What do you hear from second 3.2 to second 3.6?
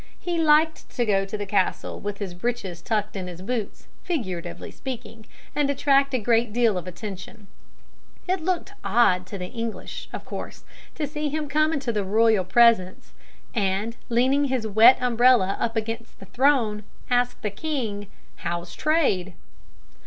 his